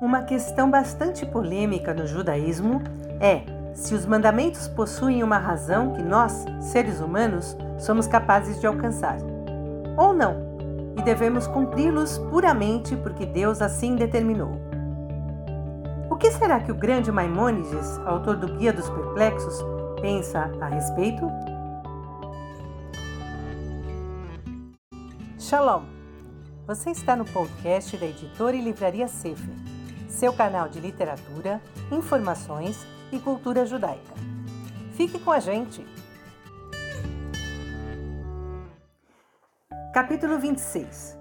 [0.00, 2.80] Uma questão bastante polêmica no judaísmo
[3.20, 3.42] é
[3.74, 9.18] se os mandamentos possuem uma razão que nós, seres humanos, somos capazes de alcançar.
[9.96, 10.36] Ou não,
[10.96, 14.52] e devemos cumpri-los puramente porque Deus assim determinou.
[16.08, 19.64] O que será que o grande Maimônides, autor do Guia dos Perplexos,
[20.00, 21.28] pensa a respeito?
[25.36, 25.82] Shalom!
[26.68, 29.67] Você está no podcast da editora e livraria Sefer
[30.08, 31.60] seu canal de literatura,
[31.92, 34.14] informações e cultura judaica.
[34.92, 35.86] Fique com a gente!
[39.92, 41.16] Capítulo 26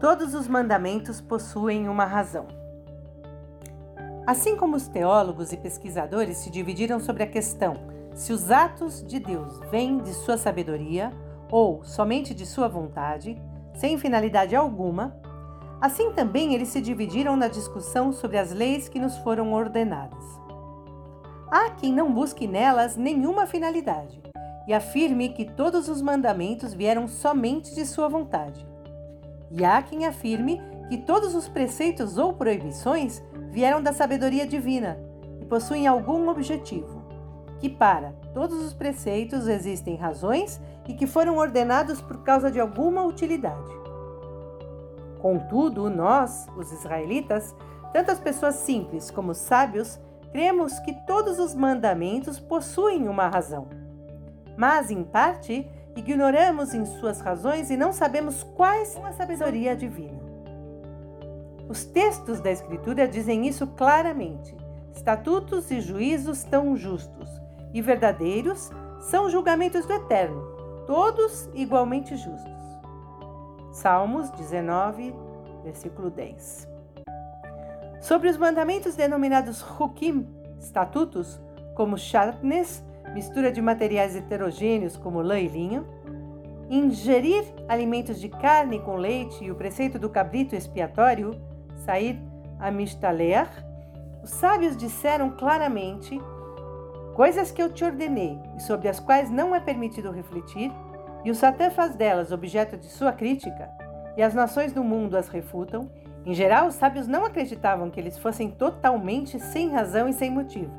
[0.00, 2.46] Todos os mandamentos possuem uma razão.
[4.26, 7.74] Assim como os teólogos e pesquisadores se dividiram sobre a questão
[8.14, 11.12] se os atos de Deus vêm de sua sabedoria
[11.50, 13.40] ou somente de sua vontade,
[13.74, 15.16] sem finalidade alguma,
[15.80, 20.24] Assim também eles se dividiram na discussão sobre as leis que nos foram ordenadas.
[21.50, 24.20] Há quem não busque nelas nenhuma finalidade
[24.66, 28.66] e afirme que todos os mandamentos vieram somente de sua vontade.
[29.50, 34.98] E há quem afirme que todos os preceitos ou proibições vieram da sabedoria divina
[35.40, 37.04] e possuem algum objetivo,
[37.60, 43.04] que para todos os preceitos existem razões e que foram ordenados por causa de alguma
[43.04, 43.85] utilidade.
[45.26, 47.52] Contudo, nós, os israelitas,
[47.92, 49.98] tanto as pessoas simples como os sábios,
[50.30, 53.66] cremos que todos os mandamentos possuem uma razão.
[54.56, 60.20] Mas, em parte, ignoramos em suas razões e não sabemos quais são a sabedoria divina.
[61.68, 64.56] Os textos da Escritura dizem isso claramente.
[64.94, 67.28] Estatutos e juízos tão justos
[67.74, 70.40] e verdadeiros são julgamentos do Eterno,
[70.86, 72.55] todos igualmente justos.
[73.76, 75.14] Salmos 19,
[75.62, 76.66] versículo 10.
[78.00, 80.26] Sobre os mandamentos denominados Hukim,
[80.58, 81.38] estatutos,
[81.74, 85.86] como shatnes, mistura de materiais heterogêneos como lã e linho,
[86.70, 91.38] ingerir alimentos de carne com leite e o preceito do cabrito expiatório,
[91.84, 92.18] sair
[92.58, 93.50] amistalear,
[94.24, 96.18] os sábios disseram claramente
[97.14, 100.72] coisas que eu te ordenei e sobre as quais não é permitido refletir,
[101.26, 103.68] e o Satã faz delas objeto de sua crítica,
[104.16, 105.90] e as nações do mundo as refutam,
[106.24, 110.70] em geral, os sábios não acreditavam que eles fossem totalmente sem razão e sem motivo,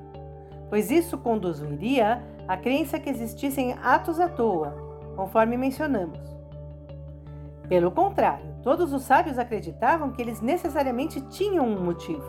[0.69, 4.73] pois isso conduziria à crença que existissem atos à toa,
[5.17, 6.17] conforme mencionamos.
[7.67, 12.23] Pelo contrário, todos os sábios acreditavam que eles necessariamente tinham um motivo,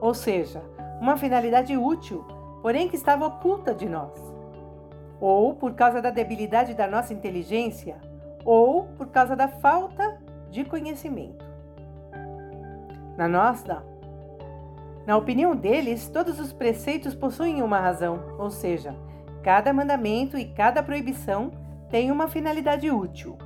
[0.00, 0.60] ou seja,
[1.00, 2.26] uma finalidade útil,
[2.60, 4.31] porém que estava oculta de nós
[5.22, 7.96] ou por causa da debilidade da nossa inteligência,
[8.44, 10.18] ou por causa da falta
[10.50, 11.44] de conhecimento.
[13.16, 13.84] Na nossa,
[15.06, 18.96] na opinião deles, todos os preceitos possuem uma razão, ou seja,
[19.44, 21.52] cada mandamento e cada proibição
[21.88, 23.38] tem uma finalidade útil.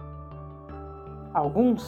[1.34, 1.82] Alguns,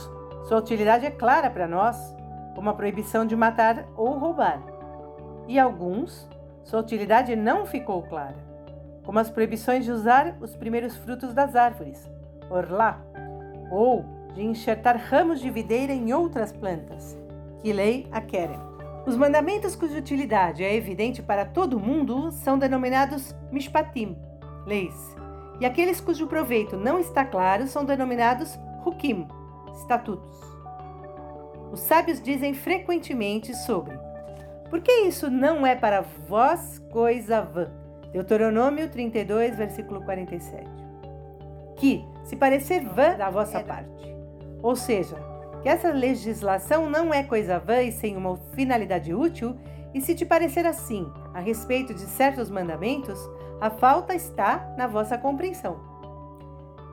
[0.48, 2.15] sua utilidade é clara para nós,
[2.54, 4.62] como a proibição de matar ou roubar.
[5.47, 6.28] E alguns,
[6.62, 8.48] sua utilidade não ficou clara
[9.08, 12.06] como as proibições de usar os primeiros frutos das árvores,
[12.50, 13.00] orlá,
[13.70, 14.04] ou
[14.34, 17.16] de enxertar ramos de videira em outras plantas,
[17.62, 18.60] que lei a querem.
[19.06, 24.14] Os mandamentos cuja utilidade é evidente para todo mundo são denominados mishpatim,
[24.66, 25.16] leis,
[25.58, 29.26] e aqueles cujo proveito não está claro são denominados hukim,
[29.74, 30.38] estatutos.
[31.72, 33.98] Os sábios dizem frequentemente sobre:
[34.68, 37.88] Por que isso não é para vós coisa vã?
[38.12, 40.66] Deuteronômio 32, versículo 47.
[41.76, 44.16] Que, se parecer vã da vossa parte,
[44.62, 45.16] ou seja,
[45.62, 49.56] que essa legislação não é coisa vã e sem uma finalidade útil,
[49.94, 53.18] e se te parecer assim a respeito de certos mandamentos,
[53.60, 55.80] a falta está na vossa compreensão.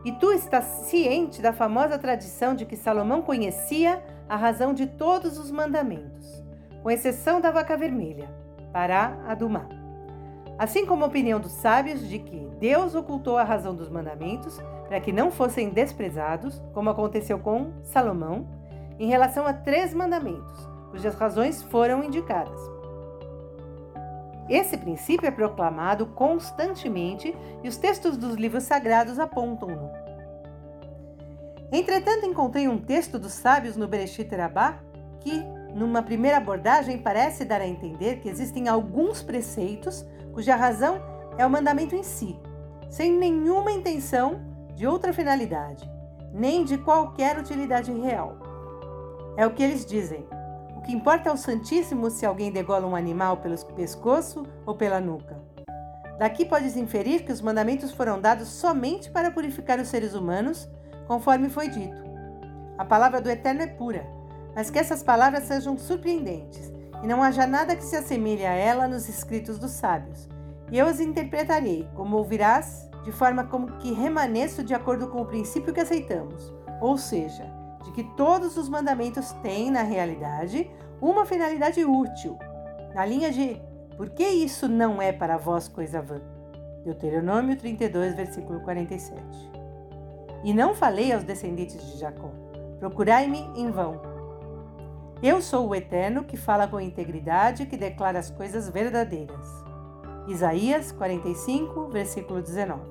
[0.03, 5.37] E tu estás ciente da famosa tradição de que Salomão conhecia a razão de todos
[5.37, 6.43] os mandamentos,
[6.83, 8.29] com exceção da vaca vermelha,
[8.71, 9.84] para Adumá
[10.57, 14.99] assim como a opinião dos sábios de que Deus ocultou a razão dos mandamentos para
[14.99, 18.47] que não fossem desprezados, como aconteceu com Salomão,
[18.99, 22.59] em relação a três mandamentos, cujas razões foram indicadas.
[24.47, 29.89] Esse princípio é proclamado constantemente e os textos dos livros sagrados apontam-no.
[31.71, 34.79] Entretanto, encontrei um texto dos sábios no Bereshit Rabá
[35.19, 35.43] que,
[35.73, 40.05] numa primeira abordagem, parece dar a entender que existem alguns preceitos
[40.35, 41.01] cuja razão
[41.37, 42.37] é o mandamento em si,
[42.89, 44.41] sem nenhuma intenção
[44.75, 45.89] de outra finalidade,
[46.33, 48.37] nem de qualquer utilidade real.
[49.37, 50.27] É o que eles dizem.
[50.75, 55.41] O que importa ao Santíssimo se alguém degola um animal pelo pescoço ou pela nuca.
[56.19, 60.69] Daqui podes inferir que os mandamentos foram dados somente para purificar os seres humanos,
[61.07, 62.03] conforme foi dito.
[62.77, 64.05] A palavra do Eterno é pura,
[64.53, 68.87] mas que essas palavras sejam surpreendentes e não haja nada que se assemelhe a ela
[68.87, 70.29] nos escritos dos sábios.
[70.71, 75.25] E eu as interpretarei, como ouvirás, de forma como que remaneço de acordo com o
[75.25, 77.45] princípio que aceitamos, ou seja,
[77.83, 80.69] de que todos os mandamentos têm, na realidade,
[80.99, 82.37] uma finalidade útil,
[82.95, 83.61] na linha de
[83.95, 86.19] por que isso não é para vós coisa vã?
[86.83, 89.21] Deuteronômio 32, versículo 47.
[90.43, 92.31] E não falei aos descendentes de Jacó:
[92.79, 94.14] Procurai-me em vão.
[95.23, 99.47] Eu sou o Eterno que fala com integridade e que declara as coisas verdadeiras.
[100.27, 102.81] Isaías 45, versículo 19.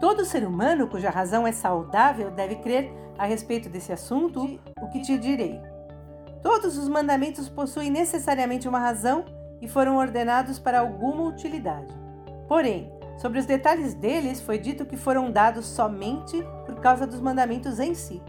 [0.00, 5.02] Todo ser humano cuja razão é saudável deve crer a respeito desse assunto o que
[5.02, 5.60] te direi.
[6.42, 9.24] Todos os mandamentos possuem necessariamente uma razão
[9.60, 11.94] e foram ordenados para alguma utilidade.
[12.48, 17.78] Porém, sobre os detalhes deles foi dito que foram dados somente por causa dos mandamentos
[17.78, 18.22] em si.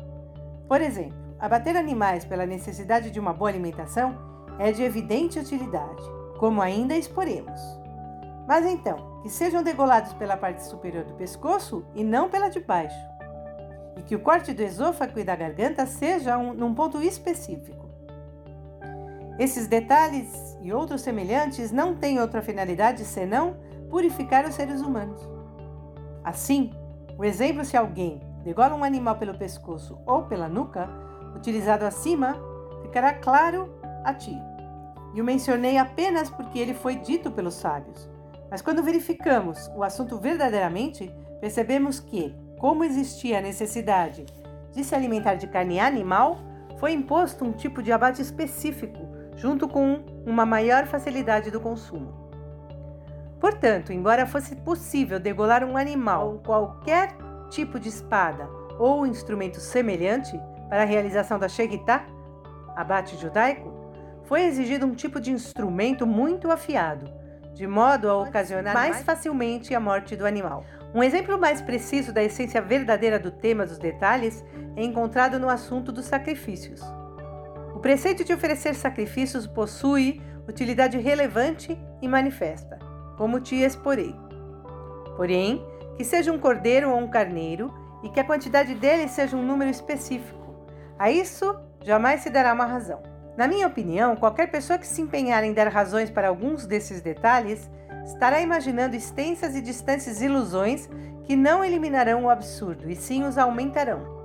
[0.68, 4.18] Por exemplo, abater animais pela necessidade de uma boa alimentação
[4.57, 6.01] é de evidente utilidade,
[6.40, 7.60] como ainda exporemos.
[8.48, 12.95] Mas então, que sejam degolados pela parte superior do pescoço e não pela de baixo.
[13.98, 17.89] E que o corte do esôfago e da garganta seja um, num ponto específico.
[19.38, 23.57] Esses detalhes e outros semelhantes não têm outra finalidade senão
[23.89, 25.22] purificar os seres humanos.
[26.24, 26.72] Assim,
[27.18, 31.04] o exemplo se alguém degola um animal pelo pescoço ou pela nuca,
[31.35, 32.35] utilizado acima,
[32.81, 34.35] ficará claro a ti.
[35.13, 38.09] E o mencionei apenas porque ele foi dito pelos sábios.
[38.50, 44.25] Mas quando verificamos o assunto verdadeiramente, percebemos que, como existia a necessidade
[44.71, 46.39] de se alimentar de carne animal,
[46.80, 49.00] foi imposto um tipo de abate específico
[49.36, 52.24] junto com uma maior facilidade do consumo.
[53.39, 57.15] Portanto, embora fosse possível degolar um animal com qualquer
[57.50, 58.47] tipo de espada
[58.79, 60.39] ou instrumento semelhante
[60.74, 62.04] para a realização da Shegitá,
[62.75, 63.72] abate judaico,
[64.24, 67.14] foi exigido um tipo de instrumento muito afiado,
[67.54, 70.66] de modo a ocasionar mais facilmente a morte do animal.
[70.92, 74.44] Um exemplo mais preciso da essência verdadeira do tema dos detalhes
[74.75, 76.81] é encontrado no assunto dos sacrifícios
[77.84, 82.80] preceito de oferecer sacrifícios possui utilidade relevante e manifesta,
[83.18, 84.16] como te exporei.
[85.18, 85.62] Porém,
[85.98, 87.72] que seja um cordeiro ou um carneiro
[88.02, 90.43] e que a quantidade dele seja um número específico.
[90.98, 93.01] A isso jamais se dará uma razão.
[93.36, 97.69] Na minha opinião, qualquer pessoa que se empenhar em dar razões para alguns desses detalhes
[98.06, 100.90] estará imaginando extensas e distantes ilusões
[101.24, 104.24] que não eliminarão o absurdo e sim os aumentarão.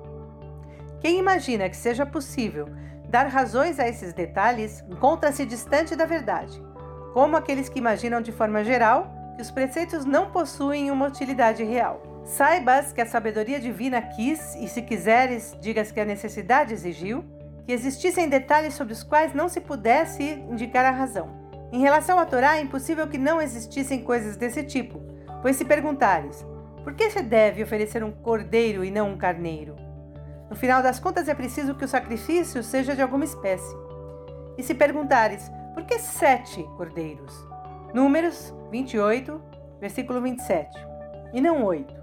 [1.00, 2.69] Quem imagina que seja possível
[3.09, 6.62] Dar razões a esses detalhes encontra-se distante da verdade,
[7.14, 12.03] como aqueles que imaginam de forma geral que os preceitos não possuem uma utilidade real.
[12.28, 17.25] Saibas que a sabedoria divina quis, e se quiseres, digas que a necessidade exigiu,
[17.64, 21.30] que existissem detalhes sobre os quais não se pudesse indicar a razão.
[21.72, 25.00] Em relação à Torá, é impossível que não existissem coisas desse tipo,
[25.40, 26.46] pois se perguntares,
[26.84, 29.75] por que se deve oferecer um cordeiro e não um carneiro?
[30.50, 33.75] No final das contas, é preciso que o sacrifício seja de alguma espécie.
[34.58, 37.32] E se perguntares, por que sete cordeiros?
[37.94, 39.42] Números 28,
[39.80, 40.68] versículo 27,
[41.32, 41.98] e não oito.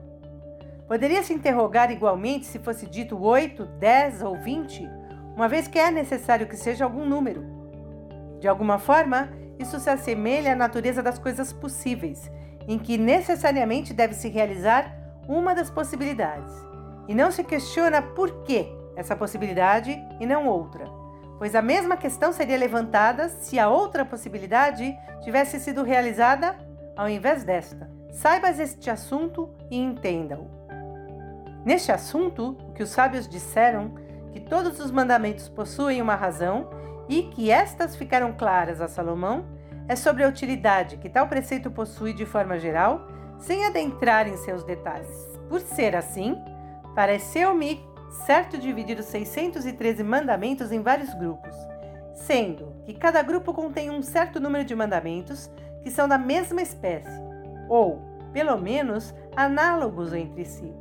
[0.87, 4.87] Poderia se interrogar igualmente se fosse dito oito, dez ou vinte,
[5.35, 7.43] uma vez que é necessário que seja algum número.
[8.39, 12.31] De alguma forma, isso se assemelha à natureza das coisas possíveis,
[12.67, 14.95] em que necessariamente deve se realizar
[15.27, 16.53] uma das possibilidades
[17.07, 20.85] e não se questiona por que essa possibilidade e não outra,
[21.37, 26.55] pois a mesma questão seria levantada se a outra possibilidade tivesse sido realizada
[26.95, 27.89] ao invés desta.
[28.11, 30.64] Saibas este assunto e entenda-o.
[31.65, 33.95] Neste assunto, o que os sábios disseram,
[34.31, 36.69] que todos os mandamentos possuem uma razão
[37.09, 39.45] e que estas ficaram claras a Salomão,
[39.87, 43.07] é sobre a utilidade que tal preceito possui de forma geral,
[43.39, 45.39] sem adentrar em seus detalhes.
[45.49, 46.37] Por ser assim,
[46.95, 47.85] Pareceu-me
[48.25, 51.53] certo dividir os 613 mandamentos em vários grupos,
[52.13, 55.51] sendo que cada grupo contém um certo número de mandamentos
[55.83, 57.21] que são da mesma espécie,
[57.67, 60.73] ou, pelo menos, análogos entre si.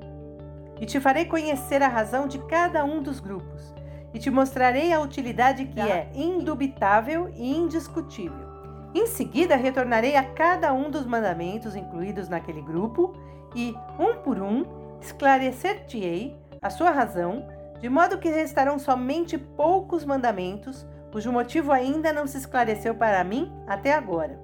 [0.81, 3.75] E te farei conhecer a razão de cada um dos grupos,
[4.13, 8.55] e te mostrarei a utilidade que é indubitável e indiscutível.
[8.95, 13.13] Em seguida, retornarei a cada um dos mandamentos incluídos naquele grupo
[13.55, 14.65] e, um por um,
[15.01, 17.47] esclarecer-te-ei a sua razão,
[17.81, 23.53] de modo que restarão somente poucos mandamentos cujo motivo ainda não se esclareceu para mim
[23.67, 24.37] até agora.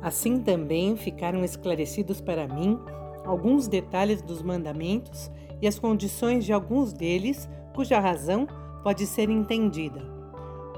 [0.00, 2.78] Assim também ficaram esclarecidos para mim
[3.26, 5.30] alguns detalhes dos mandamentos
[5.60, 8.46] e as condições de alguns deles, cuja razão
[8.82, 10.00] pode ser entendida.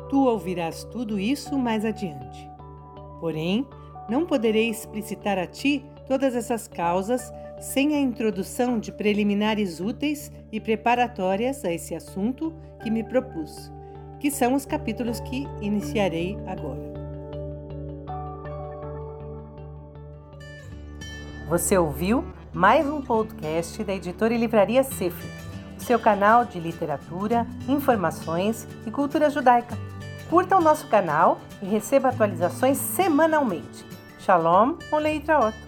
[0.08, 2.48] Tu ouvirás tudo isso mais adiante.
[3.20, 3.66] Porém,
[4.08, 10.60] não poderei explicitar a ti todas essas causas sem a introdução de preliminares úteis e
[10.60, 13.70] preparatórias a esse assunto que me propus,
[14.18, 16.88] que são os capítulos que iniciarei agora.
[21.48, 25.30] Você ouviu mais um podcast da editora e livraria Sefer,
[25.78, 29.76] seu canal de literatura, informações e cultura judaica.
[30.30, 33.84] Curta o nosso canal e receba atualizações semanalmente.
[34.18, 35.67] Shalom, Oleitra Otto.